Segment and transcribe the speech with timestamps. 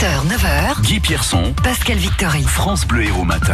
[0.00, 2.42] 8h, 9h, Guy Pierson, Pascal Victory.
[2.42, 3.52] France Bleu Héros Matin.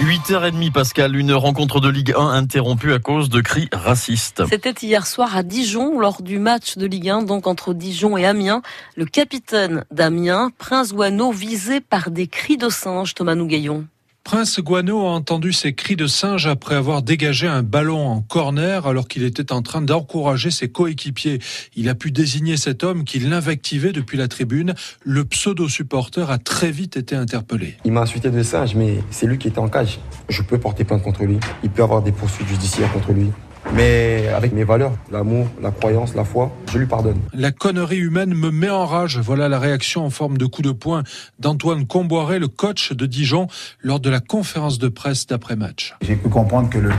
[0.00, 4.42] 8h30 Pascal, une rencontre de Ligue 1 interrompue à cause de cris racistes.
[4.50, 8.26] C'était hier soir à Dijon lors du match de Ligue 1 donc entre Dijon et
[8.26, 8.62] Amiens.
[8.96, 13.86] Le capitaine d'Amiens, Prince Guano, visé par des cris de singe, Thomas Nougaillon.
[14.24, 18.86] Prince Guano a entendu ces cris de singe après avoir dégagé un ballon en corner
[18.86, 21.40] alors qu'il était en train d'encourager ses coéquipiers.
[21.74, 24.74] Il a pu désigner cet homme qui l'invectivait depuis la tribune.
[25.02, 27.76] Le pseudo-supporter a très vite été interpellé.
[27.84, 29.98] Il m'a insulté de singe, mais c'est lui qui était en cage.
[30.28, 31.38] Je peux porter plainte contre lui.
[31.64, 33.30] Il peut avoir des poursuites judiciaires contre lui.
[33.74, 37.20] Mais avec mes valeurs, l'amour, la croyance, la foi, je lui pardonne.
[37.32, 39.18] La connerie humaine me met en rage.
[39.18, 41.02] Voilà la réaction en forme de coup de poing
[41.38, 43.46] d'Antoine Comboiré, le coach de Dijon,
[43.80, 45.94] lors de la conférence de presse d'après-match.
[46.02, 46.90] J'ai pu comprendre que le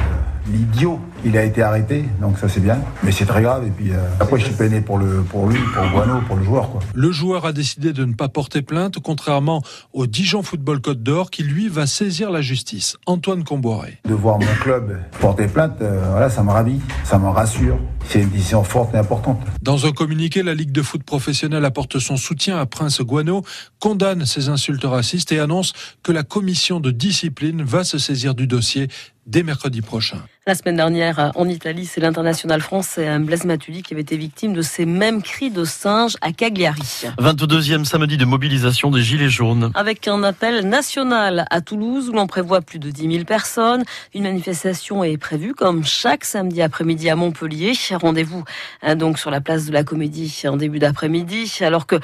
[0.50, 2.80] l'idiot, il a été arrêté, donc ça c'est bien.
[3.04, 3.66] Mais c'est très grave.
[3.68, 6.44] Et puis euh, après, je suis peiné pour le pour lui, pour Guano, pour le
[6.44, 6.70] joueur.
[6.72, 6.82] Quoi.
[6.94, 9.62] Le joueur a décidé de ne pas porter plainte, contrairement
[9.94, 12.98] au Dijon Football Côte d'Or, qui lui va saisir la justice.
[13.06, 14.00] Antoine Comboiré.
[14.06, 17.78] De voir mon club porter plainte, euh, voilà, ça me ravit, ça me rassure.
[18.08, 19.40] C'est une décision forte et importante.
[19.62, 23.44] Dans un communiqué, la Ligue de foot professionnelle apporte son soutien à Prince Guano,
[23.80, 28.48] condamne ces insultes racistes et annonce que la commission de discipline va se saisir du
[28.48, 28.88] dossier
[29.28, 30.18] dès mercredi prochain.
[30.48, 34.64] La semaine dernière, en Italie, c'est l'international français Blaise Matuidi qui avait été victime de
[34.64, 36.82] ces mêmes cris de singe à Cagliari.
[37.20, 39.72] 22e samedi de mobilisation des Gilets jaunes.
[39.76, 43.84] Avec un appel national à Toulouse où l'on prévoit plus de 10 000 personnes.
[44.16, 47.74] Une manifestation est prévue comme chaque samedi après-midi à Montpellier.
[47.92, 48.44] Rendez-vous
[48.82, 52.00] hein, donc sur la place de la Comédie en début d'après-midi alors que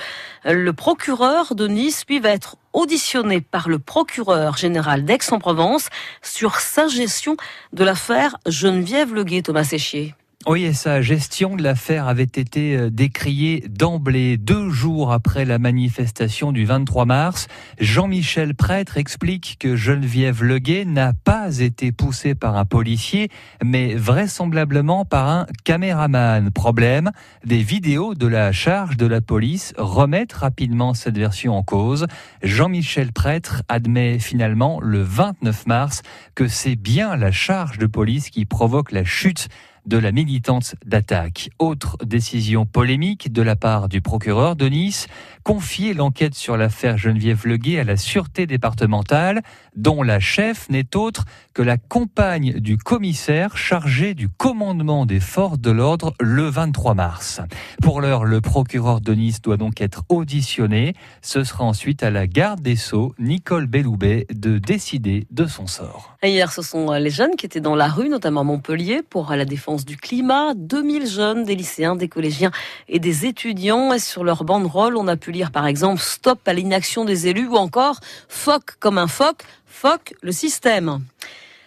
[0.45, 5.89] le procureur de Nice lui va être auditionné par le procureur général d'Aix-en-Provence
[6.21, 7.35] sur sa gestion
[7.73, 10.13] de l'affaire Geneviève Leguet, Thomas Séchier.
[10.45, 15.57] Oui, et sa gestion de l'affaire avait été euh, décriée d'emblée deux jours après la
[15.57, 17.47] manifestation du 23 mars.
[17.79, 23.29] Jean-Michel Prêtre explique que Geneviève Leguet n'a pas été poussée par un policier,
[23.63, 26.51] mais vraisemblablement par un caméraman.
[26.51, 27.11] Problème,
[27.43, 32.05] des vidéos de la charge de la police remettent rapidement cette version en cause.
[32.43, 36.03] Jean-Michel Prêtre admet finalement le 29 mars
[36.35, 39.49] que c'est bien la charge de police qui provoque la chute
[39.87, 41.49] de la militante d'attaque.
[41.57, 45.07] Autre décision polémique de la part du procureur de Nice,
[45.43, 49.41] confier l'enquête sur l'affaire Geneviève Leguet à la sûreté départementale,
[49.75, 55.59] dont la chef n'est autre que la compagne du commissaire chargé du commandement des forces
[55.59, 57.41] de l'ordre le 23 mars.
[57.81, 60.93] Pour l'heure, le procureur de Nice doit donc être auditionné.
[61.21, 66.17] Ce sera ensuite à la garde des Sceaux, Nicole Belloubet, de décider de son sort.
[66.21, 69.45] hier, ce sont les jeunes qui étaient dans la rue, notamment à Montpellier, pour la
[69.45, 70.53] défense du climat.
[70.55, 72.51] 2000 jeunes, des lycéens, des collégiens
[72.87, 73.93] et des étudiants.
[73.93, 77.47] Et sur leur banderole, on a pu lire par exemple Stop à l'inaction des élus
[77.47, 80.99] ou encore Phoque comme un phoque, phoque le système.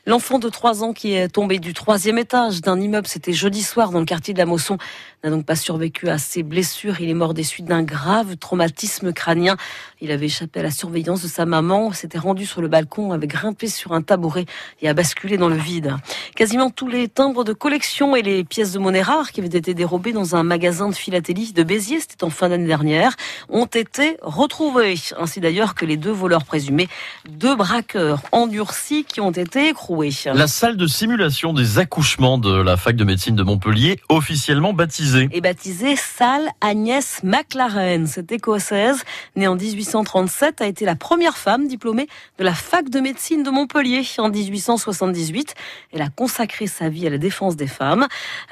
[0.07, 3.91] L'enfant de 3 ans qui est tombé du troisième étage d'un immeuble, c'était jeudi soir
[3.91, 4.79] dans le quartier de la Mosson,
[5.25, 7.01] n'a donc pas survécu à ses blessures.
[7.01, 9.57] Il est mort des suites d'un grave traumatisme crânien.
[10.01, 13.27] Il avait échappé à la surveillance de sa maman, s'était rendu sur le balcon, avait
[13.27, 14.47] grimpé sur un tabouret
[14.81, 15.95] et a basculé dans le vide.
[16.37, 19.75] Quasiment tous les timbres de collection et les pièces de monnaie rares qui avaient été
[19.75, 23.15] dérobées dans un magasin de philatélie de Béziers, c'était en fin d'année dernière,
[23.51, 24.95] ont été retrouvés.
[25.19, 26.89] Ainsi d'ailleurs que les deux voleurs présumés,
[27.29, 30.11] deux braqueurs endurcis qui ont été écroués.
[30.33, 35.10] La salle de simulation des accouchements de la fac de médecine de Montpellier, officiellement baptisée.
[35.33, 38.07] Et baptisée salle Agnès McLaren.
[38.07, 39.03] Cette écossaise,
[39.35, 42.07] née en 1837, a été la première femme diplômée
[42.39, 45.55] de la fac de médecine de Montpellier en 1878.
[45.93, 48.07] Elle a consacré sa vie à la défense des femmes.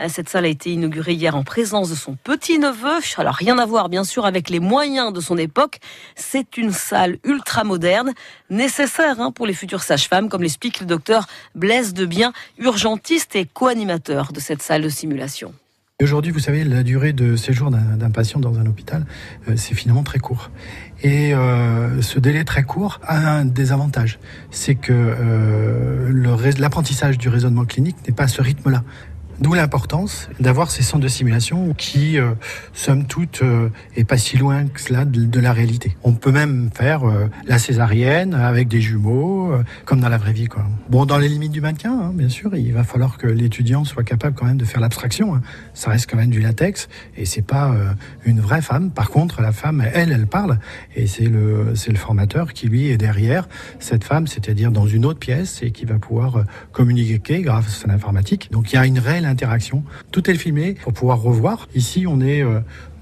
[0.09, 2.99] Cette salle a été inaugurée hier en présence de son petit-neveu.
[3.19, 5.79] Alors rien à voir bien sûr avec les moyens de son époque.
[6.17, 8.15] C'est une salle ultra moderne,
[8.51, 14.33] nécessaire hein, pour les futures sages-femmes, comme l'explique le docteur Blaise Debien, urgentiste et co-animateur
[14.33, 15.55] de cette salle de simulation.
[16.01, 19.05] Aujourd'hui, vous savez, la durée de séjour d'un patient dans un hôpital,
[19.49, 20.53] euh, c'est finalement très court.
[21.03, 24.21] Et euh, ce délai très court a un désavantage,
[24.53, 28.85] c'est que euh, l'apprentissage du raisonnement clinique n'est pas à ce rythme-là.
[29.41, 32.33] D'où l'importance d'avoir ces centres de simulation qui, euh,
[32.73, 33.71] somme toute, euh,
[34.07, 35.97] pas si loin que cela de, la réalité.
[36.03, 40.33] On peut même faire euh, la césarienne avec des jumeaux, euh, comme dans la vraie
[40.33, 40.47] vie.
[40.47, 40.65] Quoi.
[40.89, 44.03] Bon, dans les limites du mannequin, hein, bien sûr, il va falloir que l'étudiant soit
[44.03, 45.37] capable quand même de faire l'abstraction.
[45.37, 45.43] Hein.
[45.75, 47.75] Ça reste quand même du latex et c'est pas
[48.25, 48.91] une vraie femme.
[48.91, 50.59] Par contre, la femme, elle, elle parle
[50.97, 53.49] et c'est le, c'est le formateur qui lui est derrière
[53.79, 58.51] cette femme, c'est-à-dire dans une autre pièce et qui va pouvoir communiquer grâce à l'informatique.
[58.51, 59.85] Donc il y a une réelle interaction.
[60.11, 61.69] Tout est filmé pour pouvoir revoir.
[61.75, 62.45] Ici, on est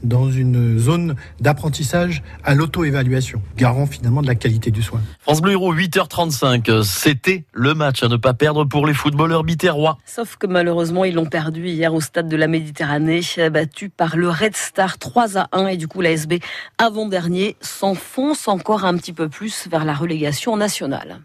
[0.03, 5.01] dans une zone d'apprentissage à l'auto-évaluation, garant finalement de la qualité du soin.
[5.21, 9.99] France Bleu Héros, 8h35, c'était le match à ne pas perdre pour les footballeurs biterrois.
[10.05, 13.21] Sauf que malheureusement, ils l'ont perdu hier au stade de la Méditerranée,
[13.51, 16.35] battu par le Red Star 3 à 1 et du coup l'ASB
[16.79, 21.21] avant-dernier s'enfonce encore un petit peu plus vers la relégation nationale.